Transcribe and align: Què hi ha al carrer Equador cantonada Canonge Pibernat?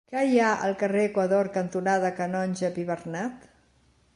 Què 0.11 0.21
hi 0.27 0.37
ha 0.43 0.53
al 0.67 0.71
carrer 0.83 1.03
Equador 1.09 1.49
cantonada 1.57 2.11
Canonge 2.21 2.73
Pibernat? 2.79 3.47